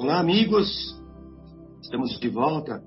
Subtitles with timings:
[0.00, 0.96] Olá, amigos.
[1.82, 2.80] Estamos de volta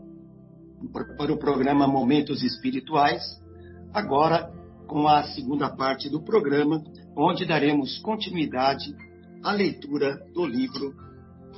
[1.17, 3.21] para o programa Momentos Espirituais.
[3.93, 4.49] Agora,
[4.87, 6.81] com a segunda parte do programa,
[7.17, 8.95] onde daremos continuidade
[9.43, 10.95] à leitura do livro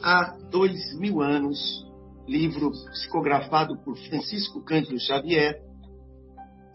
[0.02, 1.86] Há Dois Mil Anos,
[2.28, 5.62] livro psicografado por Francisco Cândido Xavier,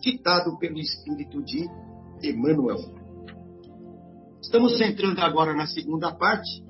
[0.00, 1.68] ditado pelo espírito de
[2.22, 2.78] Emmanuel.
[4.40, 6.67] Estamos entrando agora na segunda parte,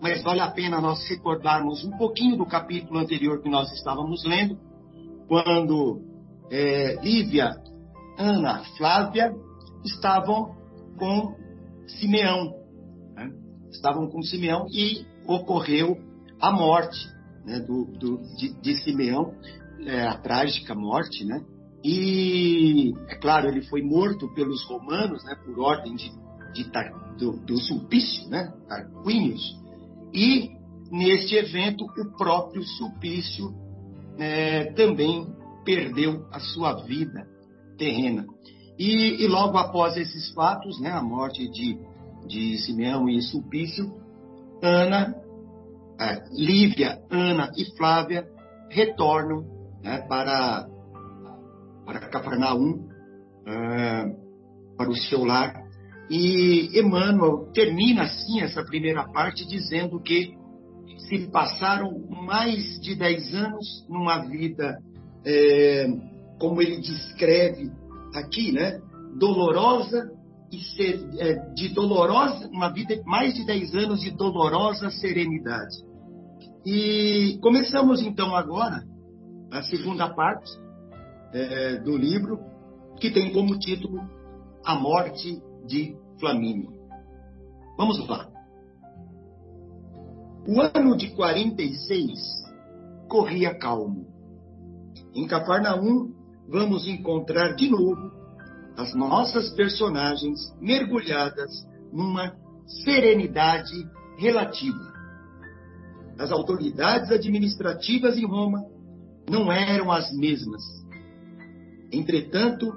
[0.00, 4.58] mas vale a pena nós recordarmos um pouquinho do capítulo anterior que nós estávamos lendo,
[5.26, 6.00] quando
[6.50, 7.56] é, Lívia,
[8.18, 9.34] Ana, Flávia
[9.84, 10.54] estavam
[10.98, 11.34] com
[11.86, 12.54] Simeão.
[13.14, 13.30] Né?
[13.70, 15.96] Estavam com Simeão e ocorreu
[16.40, 16.98] a morte
[17.44, 19.32] né, do, do, de, de Simeão,
[19.80, 21.40] é, a trágica morte, né?
[21.84, 26.10] E, é claro, ele foi morto pelos romanos, né, por ordem de,
[26.52, 26.68] de
[27.16, 29.56] do, do Sulpício, né, Tarquinius,
[30.12, 30.50] e,
[30.90, 33.54] neste evento, o próprio Sulpício
[34.18, 35.26] é, também
[35.64, 37.26] perdeu a sua vida
[37.76, 38.26] terrena.
[38.78, 41.78] E, e, logo após esses fatos, né, a morte de,
[42.26, 43.92] de Simeão e Sulpício,
[44.62, 45.14] Ana,
[45.98, 48.26] é, Lívia, Ana e Flávia
[48.70, 49.44] retornam
[49.82, 50.68] né, para,
[51.84, 52.88] para Cafarnaum,
[53.46, 54.26] é,
[54.76, 55.65] para o seu lar,
[56.08, 60.34] e Emmanuel termina assim essa primeira parte dizendo que
[60.98, 64.78] se passaram mais de dez anos numa vida,
[65.24, 65.86] é,
[66.38, 67.70] como ele descreve
[68.14, 68.80] aqui, né,
[69.18, 70.10] dolorosa
[70.52, 75.84] e ser, é, de dolorosa, uma vida mais de dez anos de dolorosa serenidade.
[76.64, 78.82] E começamos então agora
[79.52, 80.50] a segunda parte
[81.32, 82.38] é, do livro,
[83.00, 84.00] que tem como título
[84.64, 86.72] A Morte de Flamínio.
[87.76, 88.28] Vamos lá.
[90.48, 92.18] O ano de 46
[93.08, 94.06] corria calmo.
[95.14, 96.12] Em Cafarnaum,
[96.48, 98.12] vamos encontrar de novo
[98.76, 101.50] as nossas personagens mergulhadas
[101.92, 102.36] numa
[102.84, 103.74] serenidade
[104.18, 104.92] relativa.
[106.18, 108.64] As autoridades administrativas em Roma
[109.28, 110.62] não eram as mesmas.
[111.92, 112.72] Entretanto,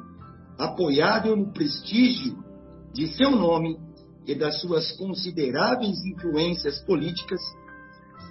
[0.58, 2.49] apoiado no prestígio
[2.94, 3.78] de seu nome
[4.26, 7.40] e das suas consideráveis influências políticas,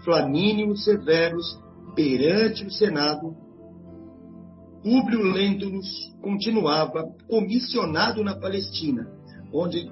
[0.04, 1.58] Flamínio Severus,
[1.94, 3.34] perante o Senado,
[4.82, 5.88] Públio Lentulus
[6.22, 9.10] continuava comissionado na Palestina,
[9.52, 9.90] onde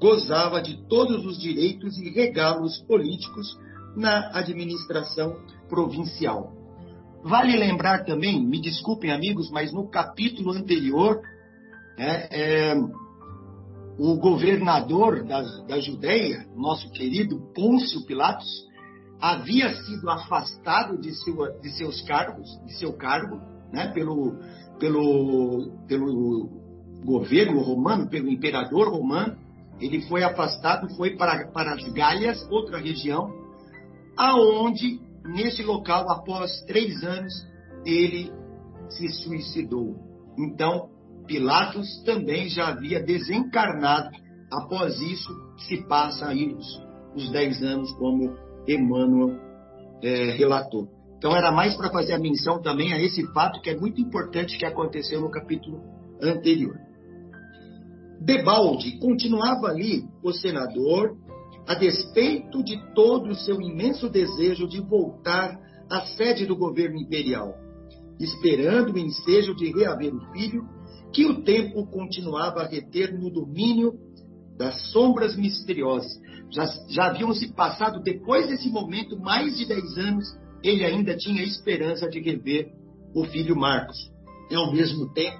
[0.00, 3.58] gozava de todos os direitos e regalos políticos
[3.96, 5.36] na administração
[5.68, 6.52] provincial.
[7.22, 11.20] Vale lembrar também, me desculpem amigos, mas no capítulo anterior,
[11.96, 12.74] né, é,
[13.98, 18.46] o governador da, da Judéia, nosso querido Pôncio Pilatos,
[19.20, 23.40] havia sido afastado de, seu, de seus cargos, de seu cargo,
[23.72, 24.36] né, pelo,
[24.78, 26.48] pelo, pelo
[27.04, 29.36] governo romano, pelo imperador romano.
[29.80, 33.32] Ele foi afastado, foi para, para as Galhas, outra região,
[34.16, 37.32] aonde, nesse local, após três anos,
[37.84, 38.32] ele
[38.88, 39.96] se suicidou.
[40.36, 40.88] Então,
[41.28, 44.08] Pilatos também já havia desencarnado.
[44.50, 46.82] Após isso, se passa aí os,
[47.14, 48.34] os dez anos, como
[48.66, 49.38] Emmanuel
[50.02, 50.88] é, relatou.
[51.18, 54.56] Então, era mais para fazer a menção também a esse fato que é muito importante
[54.56, 55.82] que aconteceu no capítulo
[56.22, 56.76] anterior.
[58.20, 61.14] Debalde continuava ali o senador,
[61.66, 65.58] a despeito de todo o seu imenso desejo de voltar
[65.90, 67.54] à sede do governo imperial,
[68.18, 70.77] esperando o ensejo de reaver o filho
[71.12, 73.94] que o tempo continuava a reter no domínio
[74.56, 76.10] das sombras misteriosas.
[76.50, 80.26] Já, já haviam se passado, depois desse momento, mais de dez anos,
[80.62, 82.72] ele ainda tinha esperança de rever
[83.14, 83.96] o filho Marcos.
[84.50, 85.38] E, ao mesmo tempo,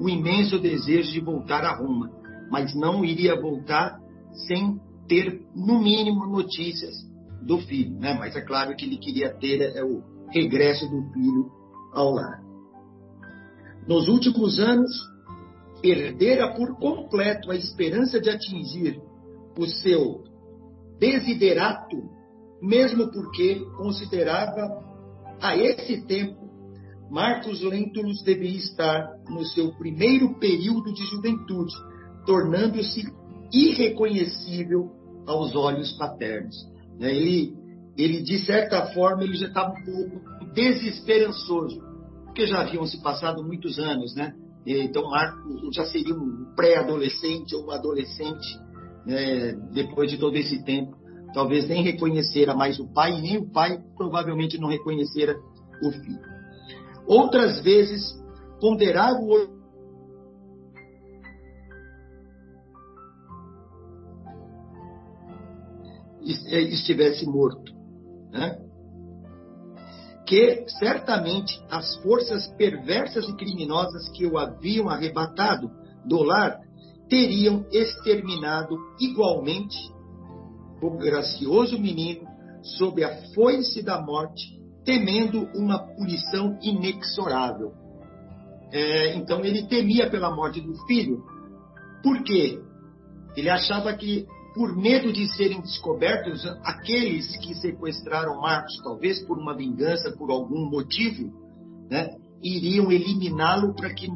[0.00, 2.10] o imenso desejo de voltar a Roma,
[2.50, 3.98] mas não iria voltar
[4.46, 4.78] sem
[5.08, 6.94] ter, no mínimo, notícias
[7.42, 7.98] do filho.
[7.98, 8.14] Né?
[8.14, 11.50] Mas é claro que ele queria ter é, o regresso do filho
[11.92, 12.49] ao lar.
[13.86, 14.90] Nos últimos anos,
[15.80, 19.00] perdera por completo a esperança de atingir
[19.58, 20.24] o seu
[20.98, 21.96] desiderato,
[22.62, 24.84] mesmo porque considerava
[25.40, 26.40] a esse tempo
[27.10, 31.74] Marcos Lentulus devia estar no seu primeiro período de juventude,
[32.24, 33.02] tornando-se
[33.52, 34.92] irreconhecível
[35.26, 36.54] aos olhos paternos.
[37.00, 37.12] Né?
[37.12, 37.56] Ele,
[37.98, 40.20] ele, de certa forma, ele já estava um pouco
[40.54, 41.89] desesperançoso
[42.40, 44.34] porque já haviam se passado muitos anos, né?
[44.64, 48.58] Então, Marco já seria um pré-adolescente ou um adolescente
[49.04, 50.96] né, depois de todo esse tempo.
[51.34, 55.36] talvez nem reconhecera mais o pai, nem o pai provavelmente não reconhecera
[55.84, 56.20] o filho.
[57.06, 58.18] Outras vezes,
[58.58, 59.60] ponderava o
[66.24, 67.72] estivesse morto.
[68.32, 68.69] Né?
[70.30, 75.68] Que certamente as forças perversas e criminosas que o haviam arrebatado
[76.06, 76.60] do lar
[77.08, 79.76] teriam exterminado igualmente
[80.80, 82.28] o gracioso menino
[82.62, 87.72] sob a foice da morte, temendo uma punição inexorável.
[88.72, 91.24] É, então ele temia pela morte do filho.
[92.04, 92.60] Por quê?
[93.36, 99.56] Ele achava que, por medo de serem descobertos, aqueles que sequestraram Marcos, talvez por uma
[99.56, 101.32] vingança, por algum motivo,
[101.88, 104.08] né, iriam eliminá-lo para que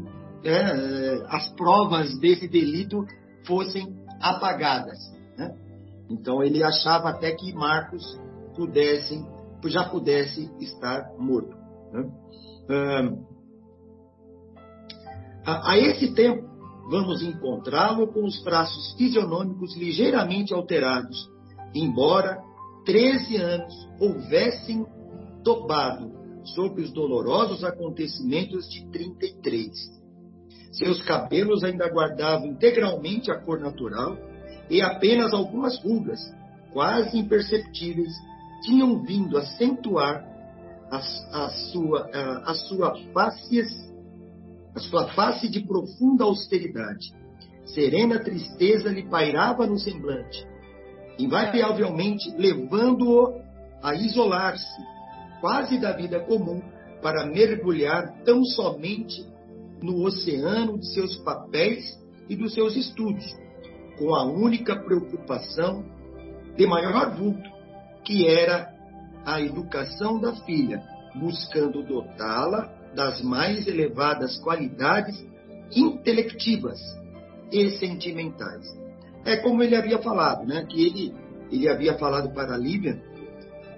[0.45, 3.05] é, as provas desse delito
[3.47, 4.99] fossem apagadas.
[5.37, 5.55] Né?
[6.11, 8.05] Então ele achava até que Marcos
[8.57, 9.25] pudesse,
[9.67, 11.57] já pudesse estar morto.
[11.93, 12.11] Né?
[15.47, 16.49] a, a esse tempo,
[16.89, 21.29] vamos encontrá-lo com os traços fisionômicos ligeiramente alterados,
[21.75, 22.39] embora
[22.85, 24.85] 13 anos houvessem
[25.43, 26.13] topado
[26.55, 29.71] sobre os dolorosos acontecimentos de 33.
[30.73, 34.17] Seus cabelos ainda guardavam integralmente a cor natural
[34.69, 36.21] e apenas algumas rugas,
[36.73, 38.13] quase imperceptíveis,
[38.63, 40.25] tinham vindo acentuar
[40.91, 43.59] a, a, sua, a, a, sua face,
[44.75, 47.12] a sua face de profunda austeridade.
[47.67, 50.47] Serena tristeza lhe pairava no semblante,
[51.19, 53.41] invariavelmente levando-o
[53.82, 54.82] a isolar-se,
[55.41, 56.61] quase da vida comum,
[57.00, 59.26] para mergulhar tão somente
[59.82, 61.99] no oceano de seus papéis
[62.29, 63.25] e dos seus estudos,
[63.99, 65.85] com a única preocupação
[66.56, 67.50] de maior vulto,
[68.05, 68.73] que era
[69.25, 70.82] a educação da filha,
[71.15, 75.25] buscando dotá-la das mais elevadas qualidades
[75.75, 76.81] intelectivas
[77.50, 78.67] e sentimentais.
[79.25, 80.67] É como ele havia falado, né?
[80.69, 81.14] Que ele,
[81.50, 83.02] ele havia falado para a Lívia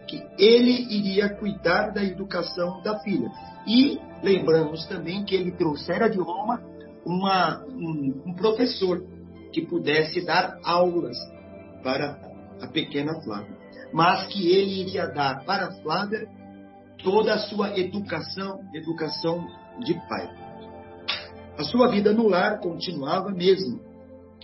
[0.07, 3.29] que ele iria cuidar da educação da filha.
[3.67, 6.63] E lembramos também que ele trouxera de Roma
[7.05, 9.05] uma, um, um professor
[9.53, 11.17] que pudesse dar aulas
[11.83, 12.19] para
[12.61, 13.57] a pequena Flávia.
[13.93, 16.29] Mas que ele iria dar para Flávia
[17.07, 19.47] toda a sua educação, educação
[19.79, 20.29] de pai.
[21.57, 23.79] A sua vida no lar continuava mesmo,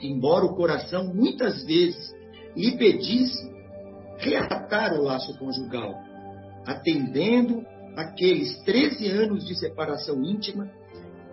[0.00, 2.14] embora o coração muitas vezes
[2.56, 3.50] lhe pedisse
[4.18, 5.92] reatar o laço conjugal,
[6.64, 7.66] atendendo
[7.96, 10.70] aqueles 13 anos de separação íntima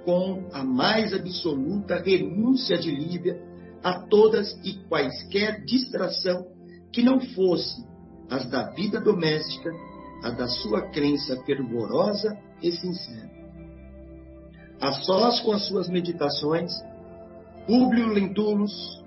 [0.04, 3.40] com a mais absoluta renúncia de Lívia
[3.84, 6.48] a todas e quaisquer distração
[6.92, 7.88] que não fosse
[8.32, 9.70] as da vida doméstica,
[10.24, 13.30] a da sua crença fervorosa e sincera.
[14.82, 16.72] A sós com as suas meditações,
[17.66, 19.04] Públio Lentulus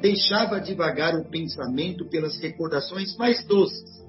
[0.00, 4.04] deixava divagar o pensamento pelas recordações mais doces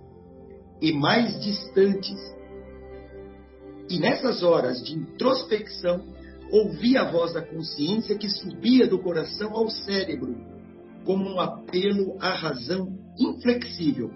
[0.82, 2.18] e mais distantes
[3.92, 6.02] e nessas horas de introspecção,
[6.50, 10.34] ouvia a voz da consciência que subia do coração ao cérebro,
[11.04, 14.10] como um apelo à razão inflexível,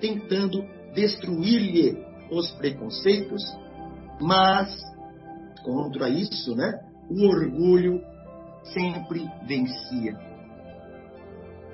[0.00, 0.64] tentando
[0.96, 3.42] destruir-lhe os preconceitos,
[4.20, 4.74] mas
[5.62, 8.00] contra isso, né, o orgulho
[8.72, 10.18] sempre vencia.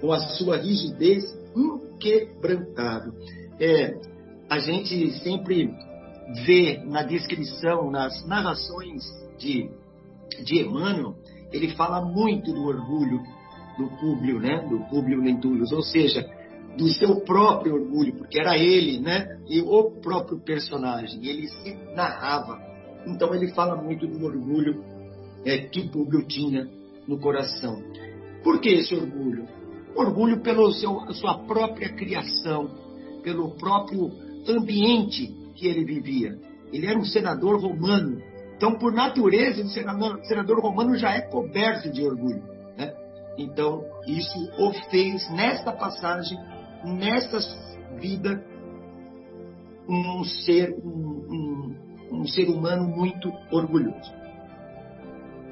[0.00, 1.25] Com a sua rigidez
[1.57, 3.12] inquebrantável.
[3.61, 3.95] É,
[4.50, 5.73] a gente sempre
[6.45, 9.02] vê na descrição, nas narrações
[9.38, 9.71] de,
[10.45, 11.14] de Emmanuel,
[11.52, 13.23] ele fala muito do orgulho
[13.79, 14.67] do Públio, né?
[14.69, 16.29] Do Públio Lentulus, ou seja,
[16.76, 19.38] do seu próprio orgulho, porque era ele, né?
[19.49, 22.59] E o próprio personagem, ele se narrava.
[23.07, 24.83] Então ele fala muito do orgulho
[25.45, 26.69] é, que o Públio tinha
[27.07, 27.83] no coração.
[28.43, 29.47] Por que esse orgulho?
[29.95, 32.71] Orgulho pela sua própria criação,
[33.23, 34.11] pelo próprio
[34.49, 36.38] ambiente que ele vivia.
[36.73, 38.21] Ele era um senador romano.
[38.57, 42.43] Então, por natureza, o senador, senador romano já é coberto de orgulho.
[42.76, 42.93] Né?
[43.37, 46.38] Então, isso o fez, nesta passagem,
[46.85, 47.39] nesta
[47.99, 48.45] vida,
[49.89, 51.77] um ser, um,
[52.11, 54.12] um, um ser humano muito orgulhoso.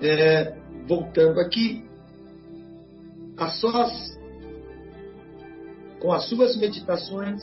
[0.02, 0.56] É,
[0.86, 1.84] voltando aqui,
[3.36, 4.18] a sós,
[6.00, 7.40] com as suas meditações,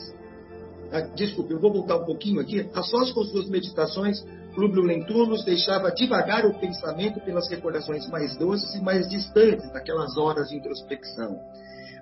[0.90, 2.68] ah, desculpe, eu vou voltar um pouquinho aqui.
[2.74, 8.74] A sós com suas meditações, Públio Lentulus deixava divagar o pensamento pelas recordações mais doces
[8.74, 11.38] e mais distantes daquelas horas de introspecção.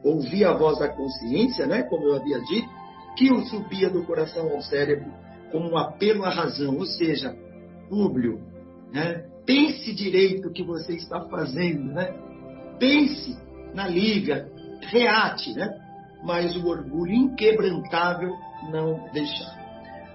[0.07, 2.69] Ouvia a voz da consciência, né, como eu havia dito,
[3.17, 5.11] que o subia do coração ao cérebro
[5.51, 7.35] como um apelo à razão, ou seja,
[7.89, 8.41] Públio,
[8.93, 12.13] né, pense direito o que você está fazendo, né?
[12.79, 13.39] pense
[13.73, 14.51] na Lívia,
[14.91, 15.69] reate, né?
[16.25, 18.35] mas o orgulho inquebrantável
[18.71, 19.57] não deixava.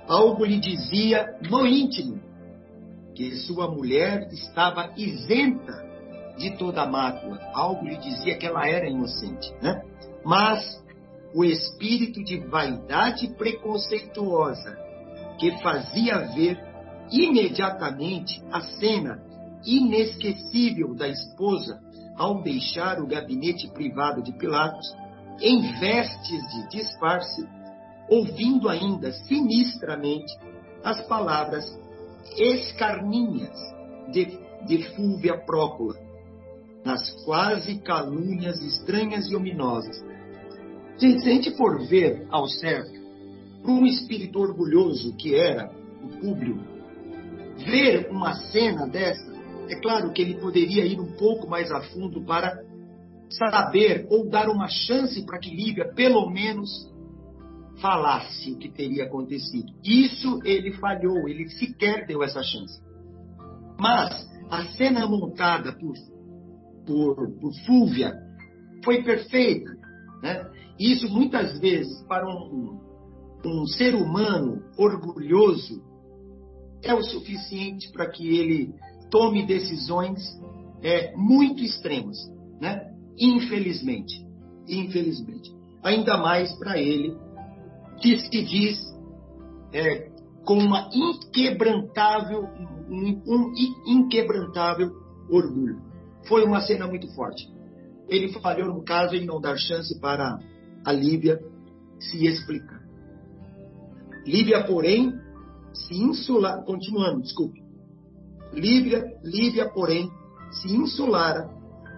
[0.08, 2.20] Algo lhe dizia no íntimo
[3.16, 5.91] que sua mulher estava isenta
[6.42, 7.40] de toda mácula.
[7.54, 9.82] Algo lhe dizia que ela era inocente, né?
[10.26, 10.82] Mas
[11.34, 14.78] o espírito de vaidade preconceituosa
[15.40, 16.60] que fazia ver
[17.12, 19.24] imediatamente a cena
[19.66, 21.80] inesquecível da esposa
[22.18, 24.96] ao deixar o gabinete privado de Pilatos
[25.40, 27.48] em vestes de disfarce,
[28.10, 30.32] ouvindo ainda sinistramente
[30.84, 31.66] as palavras
[32.38, 33.58] escarninhas
[34.12, 35.96] de, de Fúvia Prócula,
[36.84, 40.04] nas quase calúnias estranhas e ominosas.
[40.98, 43.00] Se, a gente for ver ao certo,
[43.62, 45.72] para um espírito orgulhoso que era
[46.04, 46.60] o Públio,
[47.66, 49.32] ver uma cena dessa,
[49.70, 52.60] é claro que ele poderia ir um pouco mais a fundo para
[53.30, 56.70] saber ou dar uma chance para que Lívia, pelo menos,
[57.80, 59.72] falasse o que teria acontecido.
[59.84, 62.82] Isso ele falhou, ele sequer deu essa chance.
[63.80, 65.94] Mas a cena montada por,
[66.86, 68.14] por, por Fúvia
[68.84, 69.72] foi perfeita.
[70.22, 70.50] Né?
[70.80, 72.80] Isso muitas vezes, para um,
[73.46, 75.82] um ser humano orgulhoso,
[76.84, 78.74] é o suficiente para que ele
[79.10, 80.20] tome decisões
[80.82, 82.18] é, muito extremas,
[82.60, 82.92] né?
[83.20, 84.26] Infelizmente,
[84.68, 85.52] infelizmente,
[85.84, 87.16] ainda mais para ele
[88.02, 88.80] que se diz
[89.74, 90.10] é,
[90.44, 92.44] com uma inquebrantável,
[92.90, 93.54] um, um
[93.86, 94.90] inquebrantável
[95.30, 95.91] orgulho.
[96.28, 97.48] Foi uma cena muito forte.
[98.08, 100.38] Ele falhou no caso em não dar chance para
[100.86, 101.40] a Líbia
[102.00, 102.82] se explicar.
[104.26, 105.14] Líbia, porém,
[105.74, 107.62] se insular, continuando, desculpe.
[108.54, 110.12] Líbia, Líbia, porém,
[110.52, 111.50] se insulara,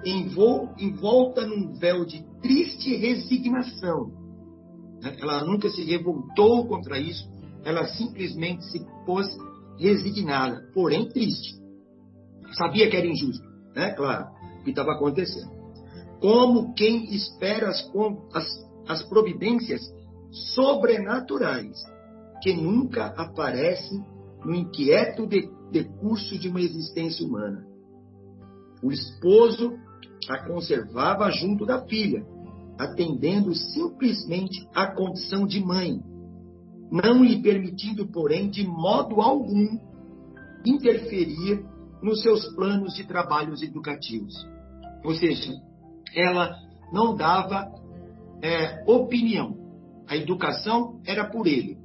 [0.06, 4.12] envolta num véu de triste resignação.
[5.20, 7.28] Ela nunca se revoltou contra isso,
[7.66, 9.28] ela simplesmente se pôs
[9.78, 11.62] resignada, porém triste.
[12.54, 13.92] Sabia que era injusto, né?
[13.92, 14.28] Claro,
[14.60, 15.52] o que estava acontecendo.
[16.20, 17.92] Como quem espera as,
[18.34, 19.82] as, as providências
[20.32, 21.78] sobrenaturais
[22.42, 24.04] que nunca aparecem
[24.44, 25.28] no inquieto
[25.72, 27.66] decurso de uma existência humana.
[28.82, 29.78] O esposo
[30.30, 32.26] a conservava junto da filha,
[32.78, 36.02] atendendo simplesmente à condição de mãe,
[36.92, 39.78] não lhe permitindo, porém, de modo algum,
[40.66, 41.66] interferir
[42.04, 44.36] nos seus planos de trabalhos educativos.
[45.04, 45.54] Ou seja,
[46.16, 46.56] ela
[46.92, 47.72] não dava
[48.42, 49.58] é, opinião.
[50.08, 51.78] A educação era por ele.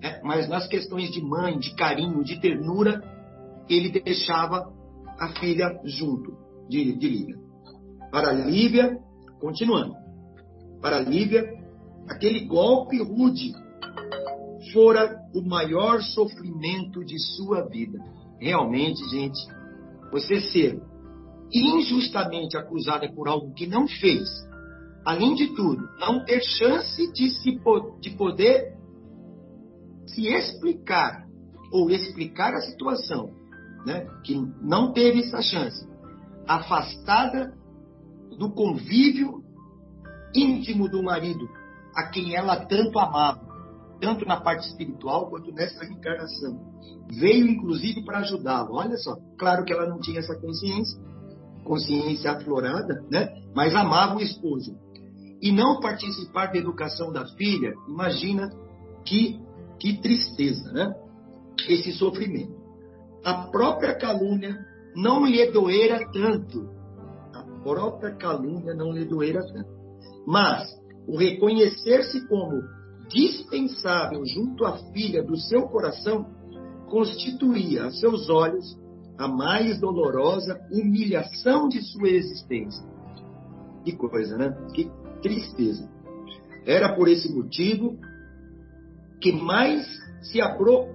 [0.00, 3.02] É, mas nas questões de mãe, de carinho, de ternura,
[3.68, 4.72] ele deixava
[5.18, 6.36] a filha junto
[6.68, 7.36] de, de Lívia.
[8.10, 8.98] Para Lívia,
[9.40, 9.94] continuando,
[10.80, 11.44] para Lívia,
[12.08, 13.52] aquele golpe rude
[14.72, 17.98] fora o maior sofrimento de sua vida.
[18.40, 19.38] Realmente, gente,
[20.10, 20.80] você ser
[21.52, 24.28] injustamente acusada por algo que não fez,
[25.04, 27.58] além de tudo, não ter chance de, se,
[28.00, 28.76] de poder
[30.06, 31.24] se explicar
[31.72, 33.30] ou explicar a situação,
[33.86, 35.86] né, que não teve essa chance,
[36.46, 37.54] afastada
[38.38, 39.42] do convívio
[40.34, 41.48] íntimo do marido,
[41.94, 43.45] a quem ela tanto amava,
[44.00, 46.60] tanto na parte espiritual quanto nessa reencarnação.
[47.10, 48.74] Veio inclusive para ajudá-lo.
[48.74, 51.00] Olha só, claro que ela não tinha essa consciência,
[51.64, 53.28] consciência aflorada, né?
[53.54, 54.76] Mas amava o esposo.
[55.40, 58.50] E não participar da educação da filha, imagina
[59.04, 59.40] que
[59.78, 60.94] que tristeza, né?
[61.68, 62.54] Esse sofrimento.
[63.24, 64.56] A própria calúnia
[64.94, 66.68] não lhe doera tanto.
[67.34, 69.68] A própria calúnia não lhe doera tanto.
[70.26, 70.66] Mas
[71.06, 72.62] o reconhecer-se como
[73.08, 76.26] dispensável junto à filha do seu coração
[76.88, 78.76] constituía a seus olhos
[79.18, 82.84] a mais dolorosa humilhação de sua existência.
[83.84, 84.50] Que coisa, né?
[84.74, 84.90] Que
[85.22, 85.88] tristeza.
[86.66, 87.98] Era por esse motivo
[89.20, 89.86] que mais
[90.22, 90.86] se abro,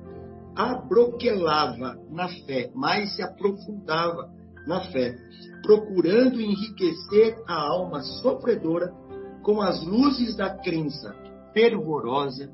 [0.55, 4.29] abroquelava na fé, mais se aprofundava
[4.67, 5.17] na fé,
[5.63, 8.93] procurando enriquecer a alma sofredora
[9.41, 11.15] com as luzes da crença
[11.53, 12.51] fervorosa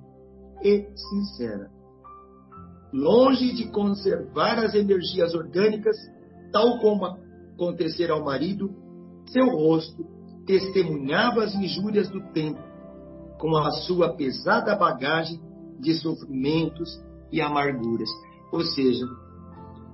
[0.64, 1.70] e sincera.
[2.94, 5.96] Longe de conservar as energias orgânicas,
[6.52, 8.72] tal como acontecer ao marido,
[9.28, 10.06] seu rosto
[10.46, 12.60] testemunhava as injúrias do tempo,
[13.40, 15.40] com a sua pesada bagagem
[15.80, 16.90] de sofrimentos
[17.32, 18.10] e amarguras.
[18.52, 19.06] Ou seja,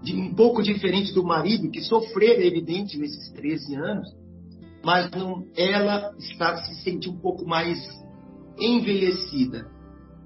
[0.03, 4.07] de um pouco diferente do marido, que sofreu, é evidente, nesses 13 anos,
[4.83, 7.79] mas não, ela está se sentindo um pouco mais
[8.59, 9.67] envelhecida.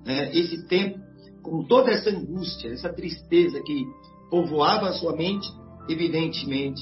[0.05, 0.31] Né?
[0.35, 0.99] Esse tempo,
[1.41, 3.85] com toda essa angústia, essa tristeza que
[4.29, 5.47] povoava a sua mente,
[5.89, 6.81] evidentemente,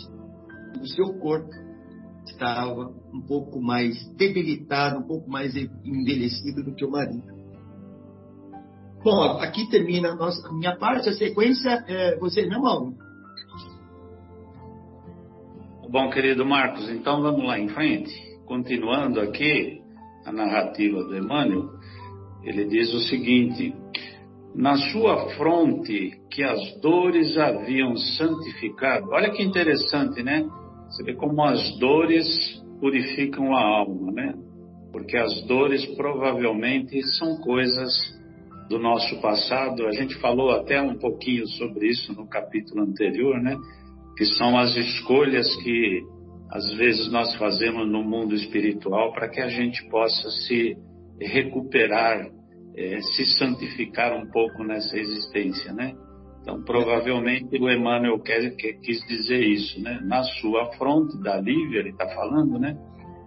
[0.82, 1.50] o seu corpo
[2.26, 7.36] estava um pouco mais debilitado, um pouco mais envelhecido do que o marido.
[9.04, 12.96] Bom, aqui termina a, nossa, a minha parte, a sequência é você, né, Mauro?
[15.88, 18.12] Bom, querido Marcos, então vamos lá em frente.
[18.48, 19.85] Continuando aqui
[20.26, 21.70] a narrativa do Emmanuel,
[22.44, 23.74] ele diz o seguinte:
[24.56, 29.10] Na sua fronte que as dores haviam santificado.
[29.12, 30.46] Olha que interessante, né?
[30.90, 32.28] Você vê como as dores
[32.80, 34.34] purificam a alma, né?
[34.92, 37.92] Porque as dores provavelmente são coisas
[38.70, 39.86] do nosso passado.
[39.88, 43.56] A gente falou até um pouquinho sobre isso no capítulo anterior, né?
[44.18, 46.02] Que são as escolhas que
[46.50, 50.76] às vezes nós fazemos no mundo espiritual para que a gente possa se
[51.20, 52.28] recuperar,
[52.76, 55.94] eh, se santificar um pouco nessa existência, né?
[56.42, 60.00] Então, provavelmente o Emmanuel quer, quer, quis dizer isso, né?
[60.04, 62.78] Na sua fronte da Lívia, ele está falando, né?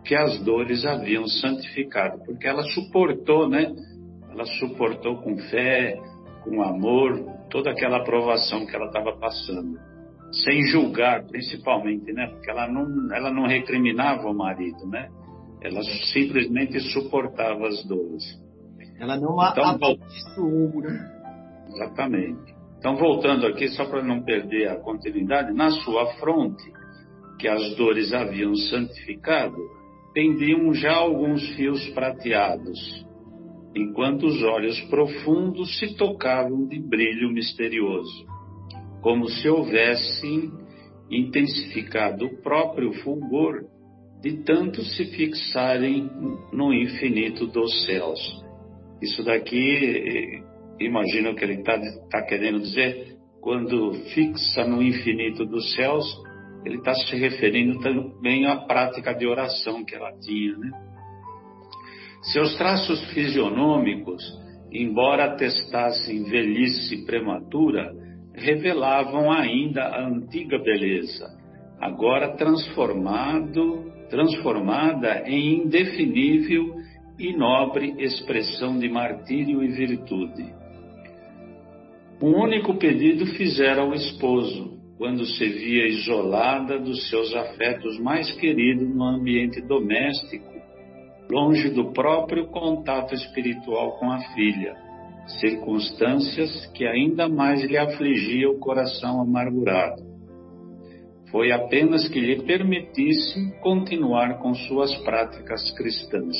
[0.05, 3.73] Que as dores haviam santificado, porque ela suportou, né?
[4.39, 5.99] ela suportou com fé,
[6.45, 7.21] com amor,
[7.51, 9.77] toda aquela provação que ela estava passando,
[10.33, 12.27] sem julgar, principalmente, né?
[12.27, 15.09] Porque ela não, ela não recriminava o marido, né?
[15.63, 15.83] Ela
[16.13, 18.25] simplesmente suportava as dores.
[19.01, 21.19] Ela não então, abençoou, né?
[21.69, 22.55] Exatamente.
[22.79, 26.63] Então, voltando aqui, só para não perder a continuidade, na sua fronte,
[27.39, 29.57] que as dores haviam santificado,
[30.13, 33.07] pendiam já alguns fios prateados,
[33.75, 38.27] enquanto os olhos profundos se tocavam de brilho misterioso,
[39.09, 40.53] como se houvessem
[41.11, 43.65] intensificado o próprio fulgor
[44.21, 46.11] de tanto se fixarem
[46.53, 48.21] no infinito dos céus.
[49.01, 50.43] Isso daqui,
[50.79, 56.05] imagino que ele está tá querendo dizer, quando fixa no infinito dos céus,
[56.67, 60.71] ele está se referindo também à prática de oração que ela tinha, né?
[62.25, 64.23] Seus traços fisionômicos,
[64.71, 67.91] embora atestassem velhice prematura,
[68.39, 71.27] revelavam ainda a antiga beleza,
[71.81, 76.77] agora transformado, transformada em indefinível
[77.19, 80.53] e nobre expressão de martírio e virtude.
[82.21, 88.89] Um único pedido fizera ao esposo, quando se via isolada dos seus afetos mais queridos
[88.95, 90.59] no ambiente doméstico
[91.31, 94.75] longe do próprio contato espiritual com a filha,
[95.41, 100.03] circunstâncias que ainda mais lhe afligiam o coração amargurado.
[101.31, 106.37] Foi apenas que lhe permitisse continuar com suas práticas cristãs.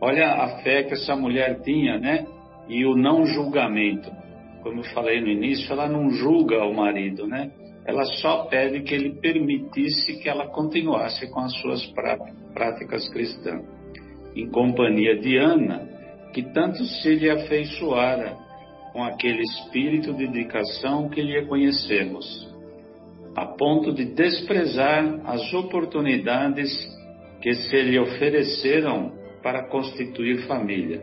[0.00, 2.26] Olha a fé que essa mulher tinha, né?
[2.68, 4.10] E o não julgamento.
[4.62, 7.50] Como eu falei no início, ela não julga o marido, né?
[7.86, 11.84] Ela só pede que ele permitisse que ela continuasse com as suas
[12.54, 13.62] práticas cristãs
[14.34, 15.88] em companhia de Ana,
[16.34, 18.36] que tanto se lhe afeiçoara
[18.92, 22.52] com aquele espírito de dedicação que lhe conhecemos,
[23.36, 26.70] a ponto de desprezar as oportunidades
[27.40, 31.02] que se lhe ofereceram para constituir família.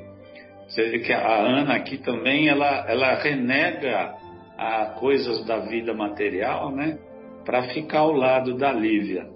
[0.67, 4.13] Você vê que a Ana aqui também ela, ela renega
[4.58, 7.00] a coisas da vida material, né,
[7.46, 9.28] para ficar ao lado da Lívia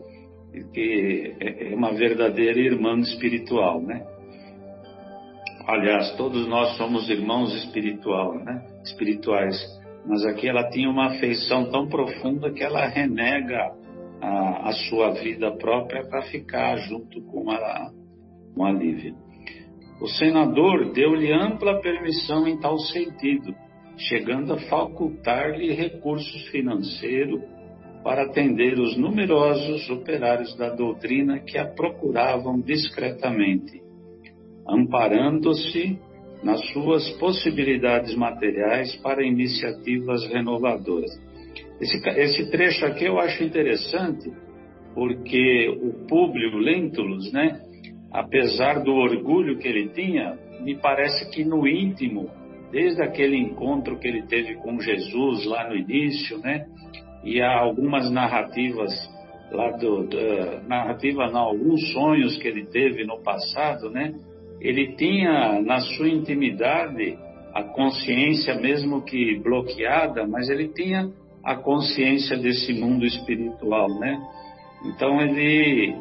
[0.73, 4.05] que é, é uma verdadeira irmã espiritual, né?
[5.67, 8.63] Aliás, todos nós somos irmãos espiritual, né?
[8.84, 9.56] espirituais,
[10.06, 13.71] mas aqui ela tinha uma afeição tão profunda que ela renega
[14.21, 17.89] a, a sua vida própria para ficar junto com a,
[18.54, 19.15] com a Lívia.
[19.99, 23.56] O senador deu-lhe ampla permissão em tal sentido,
[23.97, 27.41] chegando a facultar-lhe recursos financeiros
[28.04, 33.82] para atender os numerosos operários da doutrina que a procuravam discretamente,
[34.67, 35.99] amparando-se
[36.43, 41.12] nas suas possibilidades materiais para iniciativas renovadoras.
[41.80, 44.32] Esse, esse, trecho aqui eu acho interessante,
[44.93, 47.60] porque o Públio Lentulus, né,
[48.12, 52.30] apesar do orgulho que ele tinha, me parece que no íntimo,
[52.71, 56.65] desde aquele encontro que ele teve com Jesus lá no início, né,
[57.23, 58.91] e há algumas narrativas
[59.51, 64.13] lá do, da narrativa, não, alguns sonhos que ele teve no passado, né?
[64.59, 67.17] Ele tinha na sua intimidade
[67.53, 71.09] a consciência, mesmo que bloqueada, mas ele tinha
[71.43, 74.19] a consciência desse mundo espiritual, né?
[74.85, 75.95] Então ele,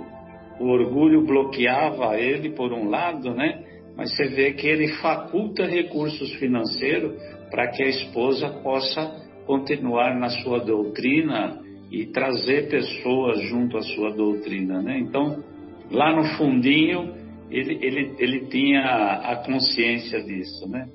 [0.58, 3.62] o orgulho bloqueava ele por um lado, né?
[3.96, 7.12] Mas você vê que ele faculta recursos financeiros
[7.50, 14.10] para que a esposa possa continuar na sua doutrina e trazer pessoas junto à sua
[14.10, 14.98] doutrina, né?
[14.98, 15.44] Então,
[15.90, 17.14] lá no fundinho,
[17.50, 20.88] ele, ele, ele tinha a consciência disso, né?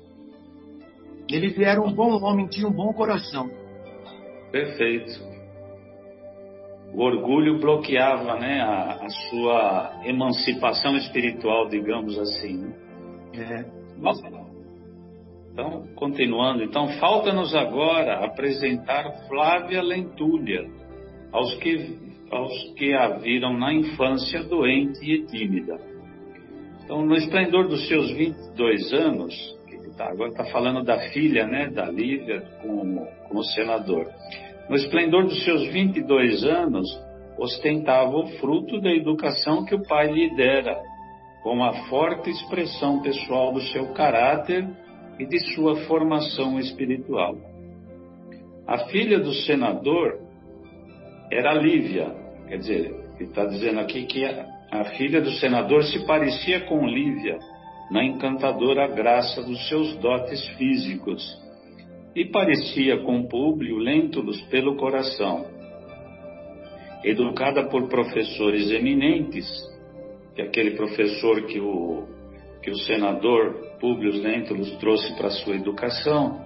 [1.30, 3.48] Ele era um bom homem, tinha um bom coração.
[4.50, 5.30] Perfeito.
[6.92, 12.56] O orgulho bloqueava, né, a, a sua emancipação espiritual, digamos assim.
[12.56, 12.74] Né?
[13.34, 13.80] É.
[15.52, 20.68] Então, continuando, então falta-nos agora apresentar Flávia Lentulha
[21.32, 21.98] aos que,
[22.30, 25.78] aos que a viram na infância doente e tímida.
[26.90, 29.56] Então, no esplendor dos seus 22 anos,
[29.96, 34.08] tá, agora está falando da filha, né, da Lívia, com, com o senador.
[34.68, 36.88] No esplendor dos seus 22 anos,
[37.38, 40.82] ostentava o fruto da educação que o pai lhe dera,
[41.44, 44.68] com a forte expressão pessoal do seu caráter
[45.16, 47.36] e de sua formação espiritual.
[48.66, 50.18] A filha do senador
[51.30, 52.12] era Lívia,
[52.48, 54.24] quer dizer, ele está dizendo aqui que
[54.70, 57.38] a, filha do senador se parecia com Lívia
[57.90, 61.22] na encantadora graça dos seus dotes físicos
[62.14, 65.46] e parecia com Públio Lentulus pelo coração.
[67.04, 69.46] Educada por professores eminentes,
[70.34, 72.06] que aquele professor que o,
[72.62, 76.40] que o senador Públio Lentulus trouxe para sua educação,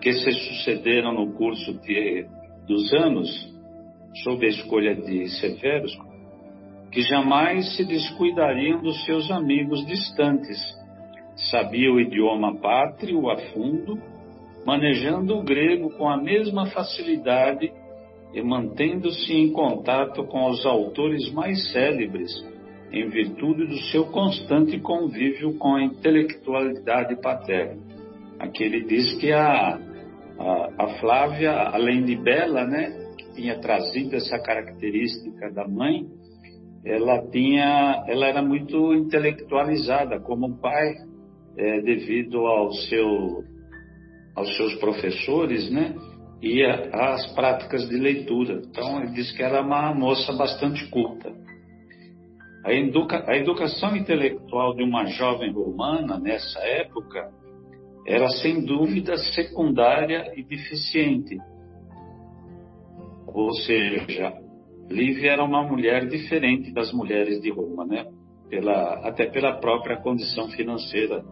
[0.00, 2.26] que se sucederam no curso de,
[2.66, 3.28] dos anos,
[4.22, 5.94] sob a escolha de Severus,
[6.90, 10.58] que jamais se descuidariam dos seus amigos distantes.
[11.50, 13.98] Sabia o idioma pátrio a fundo,
[14.64, 17.72] manejando o grego com a mesma facilidade
[18.34, 22.30] e mantendo-se em contato com os autores mais célebres
[22.92, 27.82] em virtude do seu constante convívio com a intelectualidade paterna.
[28.38, 29.78] Aqui ele diz que a,
[30.38, 36.06] a, a Flávia, além de bela, né, que tinha trazido essa característica da mãe,
[36.88, 40.94] ela tinha, ela era muito intelectualizada como pai,
[41.56, 43.44] é, devido ao seu,
[44.34, 45.94] aos seus professores, né,
[46.40, 48.62] e às práticas de leitura.
[48.64, 51.30] Então ele diz que era uma moça bastante culta.
[52.64, 57.30] A, educa a educação intelectual de uma jovem romana nessa época
[58.06, 61.36] era sem dúvida secundária e deficiente.
[63.26, 64.47] Ou seja,
[64.90, 68.06] Lívia era uma mulher diferente das mulheres de Roma, né?
[68.48, 71.22] Pela, até pela própria condição financeira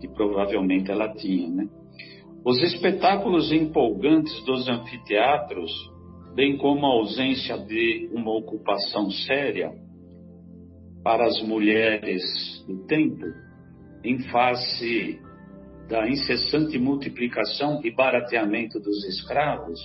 [0.00, 1.66] que provavelmente ela tinha, né?
[2.44, 5.72] Os espetáculos empolgantes dos anfiteatros,
[6.34, 9.72] bem como a ausência de uma ocupação séria,
[11.02, 12.22] para as mulheres
[12.68, 13.24] do tempo,
[14.04, 15.18] em face
[15.88, 19.80] da incessante multiplicação e barateamento dos escravos,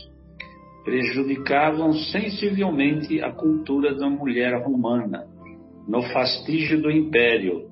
[0.83, 5.25] prejudicavam sensivelmente a cultura da mulher romana,
[5.87, 7.69] no fastígio do império,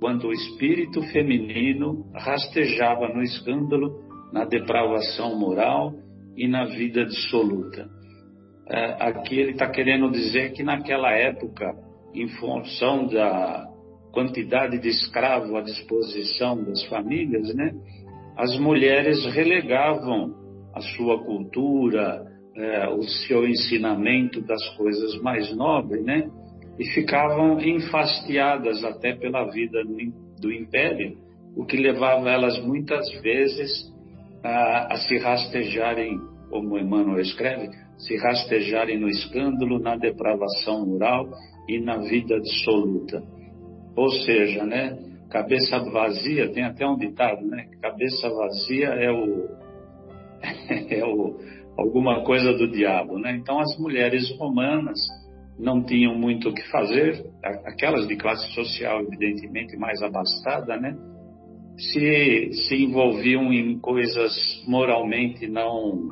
[0.00, 5.94] quando o espírito feminino rastejava no escândalo, na depravação moral
[6.36, 7.88] e na vida dissoluta.
[8.68, 11.74] É, aqui ele está querendo dizer que naquela época
[12.14, 13.66] em função da
[14.12, 17.72] quantidade de escravo à disposição das famílias, né,
[18.36, 20.32] as mulheres relegavam
[20.72, 22.24] a sua cultura,
[22.56, 26.28] é, o seu ensinamento das coisas mais nobres, né,
[26.78, 29.82] e ficavam enfastiadas até pela vida
[30.40, 31.16] do império,
[31.56, 33.92] o que levava elas muitas vezes
[34.42, 36.18] a, a se rastejarem,
[36.50, 41.28] como Emmanuel escreve, se rastejarem no escândalo, na depravação moral
[41.68, 43.22] e na vida absoluta.
[43.96, 44.98] Ou seja, né,
[45.30, 47.66] cabeça vazia, tem até um ditado, né?
[47.80, 49.48] Cabeça vazia é o
[50.90, 51.36] é o
[51.76, 53.36] alguma coisa do diabo, né?
[53.36, 54.98] Então as mulheres romanas
[55.58, 57.24] não tinham muito o que fazer,
[57.64, 60.96] aquelas de classe social evidentemente mais abastada, né?
[61.76, 64.32] Se se envolviam em coisas
[64.66, 66.08] moralmente não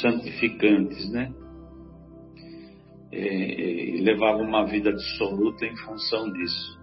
[0.00, 1.32] santificantes, né?
[3.12, 6.80] e, e levava uma vida dissoluta em função disso.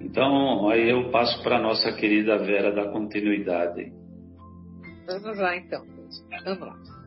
[0.00, 3.92] Então, aí eu passo para nossa querida Vera da continuidade.
[5.06, 5.84] Vamos lá, então.
[6.44, 6.97] Vamos lá.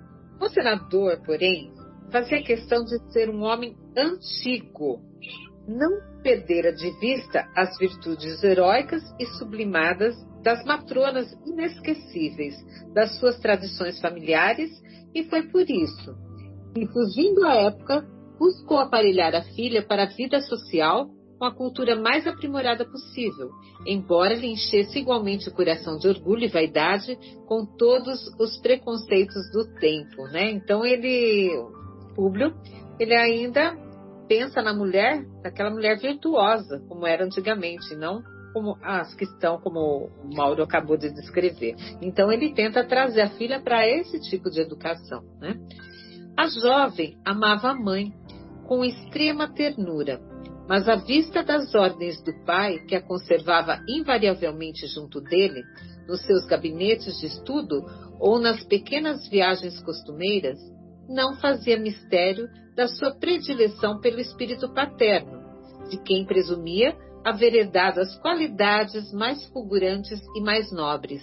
[0.41, 1.71] O senador, porém,
[2.11, 4.99] fazia questão de ser um homem antigo,
[5.67, 12.55] não perdera de vista as virtudes heróicas e sublimadas das matronas inesquecíveis,
[12.91, 14.71] das suas tradições familiares,
[15.13, 16.15] e foi por isso
[16.73, 18.03] que, fugindo à época,
[18.39, 21.07] buscou aparelhar a filha para a vida social
[21.41, 23.49] com a cultura mais aprimorada possível,
[23.83, 29.65] embora lhe enchesse igualmente o coração de orgulho e vaidade com todos os preconceitos do
[29.79, 30.51] tempo, né?
[30.51, 31.49] Então ele,
[32.13, 32.53] Públio,
[32.99, 33.75] ele ainda
[34.27, 38.21] pensa na mulher, naquela mulher virtuosa, como era antigamente, não
[38.53, 41.75] como as que estão, como o Mauro acabou de descrever.
[42.03, 45.55] Então ele tenta trazer a filha para esse tipo de educação, né?
[46.37, 48.13] A jovem amava a mãe
[48.67, 50.21] com extrema ternura,
[50.71, 55.65] mas à vista das ordens do pai, que a conservava invariavelmente junto dele,
[56.07, 57.83] nos seus gabinetes de estudo
[58.17, 60.57] ou nas pequenas viagens costumeiras,
[61.09, 65.41] não fazia mistério da sua predileção pelo espírito paterno,
[65.89, 71.21] de quem presumia haver herdado as qualidades mais fulgurantes e mais nobres,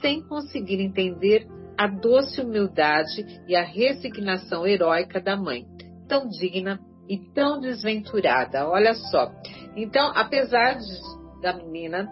[0.00, 5.66] sem conseguir entender a doce humildade e a resignação heróica da mãe,
[6.08, 8.68] tão digna e tão desventurada.
[8.68, 9.30] Olha só.
[9.76, 12.08] Então, apesar de, da menina